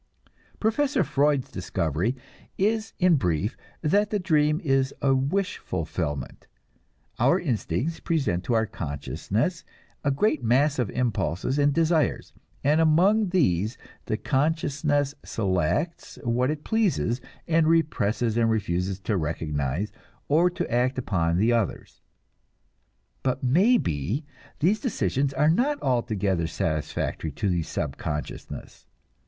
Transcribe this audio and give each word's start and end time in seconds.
Professor 0.59 1.03
Freud's 1.03 1.51
discovery 1.51 2.15
is 2.57 2.93
in 2.97 3.17
brief 3.17 3.55
that 3.83 4.09
the 4.09 4.17
dream 4.17 4.59
is 4.63 4.91
a 4.99 5.13
wish 5.13 5.59
fulfillment. 5.59 6.47
Our 7.19 7.39
instincts 7.39 7.99
present 7.99 8.43
to 8.45 8.55
our 8.55 8.65
consciousness 8.65 9.63
a 10.03 10.09
great 10.09 10.43
mass 10.43 10.79
of 10.79 10.89
impulses 10.89 11.59
and 11.59 11.71
desires, 11.71 12.33
and 12.63 12.81
among 12.81 13.29
these 13.29 13.77
the 14.07 14.17
consciousness 14.17 15.13
selects 15.23 16.17
what 16.23 16.49
it 16.49 16.63
pleases, 16.63 17.21
and 17.47 17.67
represses 17.67 18.37
and 18.37 18.49
refuses 18.49 18.99
to 19.01 19.15
recognize 19.17 19.91
or 20.27 20.49
to 20.49 20.71
act 20.73 20.97
upon 20.97 21.37
the 21.37 21.51
others. 21.53 22.01
But 23.21 23.43
maybe 23.43 24.25
these 24.61 24.79
decisions 24.79 25.31
are 25.31 25.51
not 25.51 25.79
altogether 25.83 26.47
satisfactory 26.47 27.31
to 27.33 27.49
the 27.51 27.61
subconsciousness. 27.61 28.87